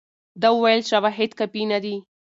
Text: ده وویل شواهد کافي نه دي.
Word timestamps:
ده 0.41 0.47
وویل 0.55 0.81
شواهد 0.91 1.31
کافي 1.39 1.63
نه 1.71 1.77
دي. 1.83 1.95